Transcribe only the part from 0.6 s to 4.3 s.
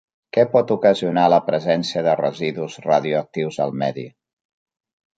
ocasionar la presència de residus radioactius al medi?